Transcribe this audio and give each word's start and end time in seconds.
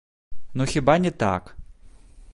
Ну 0.53 0.65
хіба 0.65 0.97
не 0.99 1.11
так? 1.11 1.55